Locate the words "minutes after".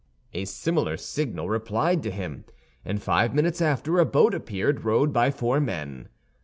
3.35-3.99